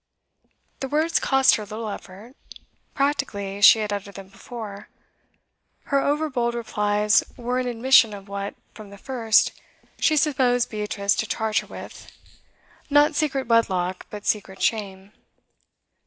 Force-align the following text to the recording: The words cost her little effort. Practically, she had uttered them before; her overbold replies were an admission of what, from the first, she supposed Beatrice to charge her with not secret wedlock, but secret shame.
The 0.79 0.87
words 0.87 1.19
cost 1.19 1.57
her 1.57 1.63
little 1.63 1.87
effort. 1.87 2.35
Practically, 2.95 3.61
she 3.61 3.77
had 3.77 3.93
uttered 3.93 4.15
them 4.15 4.29
before; 4.29 4.89
her 5.83 5.99
overbold 5.99 6.55
replies 6.55 7.23
were 7.37 7.59
an 7.59 7.67
admission 7.67 8.11
of 8.15 8.27
what, 8.27 8.55
from 8.73 8.89
the 8.89 8.97
first, 8.97 9.51
she 9.99 10.17
supposed 10.17 10.71
Beatrice 10.71 11.13
to 11.17 11.27
charge 11.27 11.59
her 11.59 11.67
with 11.67 12.11
not 12.89 13.13
secret 13.13 13.45
wedlock, 13.45 14.07
but 14.09 14.25
secret 14.25 14.59
shame. 14.59 15.11